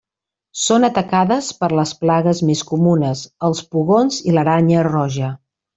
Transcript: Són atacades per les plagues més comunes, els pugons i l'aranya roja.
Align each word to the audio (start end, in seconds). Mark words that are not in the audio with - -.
Són 0.61 0.87
atacades 0.87 1.49
per 1.59 1.69
les 1.81 1.93
plagues 2.05 2.43
més 2.49 2.65
comunes, 2.73 3.25
els 3.51 3.65
pugons 3.77 4.21
i 4.33 4.39
l'aranya 4.39 4.93
roja. 4.93 5.35